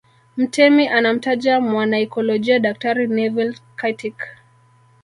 Mtemi 0.37 0.87
anamtaja 0.87 1.59
mwanaikolojia 1.61 2.59
Daktari 2.59 3.07
Neville 3.07 3.57
Chittick 3.81 4.27